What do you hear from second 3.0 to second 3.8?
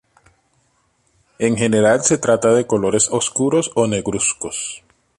oscuros